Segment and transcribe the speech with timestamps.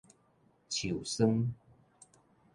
[0.67, 1.53] 樹霜